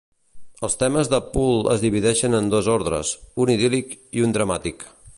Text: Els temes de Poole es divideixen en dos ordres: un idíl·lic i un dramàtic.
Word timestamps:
Els 0.67 0.77
temes 0.83 1.11
de 1.11 1.19
Poole 1.35 1.75
es 1.75 1.83
divideixen 1.85 2.39
en 2.39 2.49
dos 2.57 2.73
ordres: 2.79 3.15
un 3.45 3.53
idíl·lic 3.59 3.95
i 4.21 4.29
un 4.31 4.39
dramàtic. 4.39 4.93